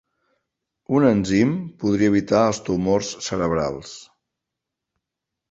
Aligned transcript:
Un 0.99 1.03
enzim 1.09 1.51
podria 1.83 2.09
evitar 2.13 2.41
els 2.53 2.63
tumors 2.71 3.13
cerebrals 3.27 3.93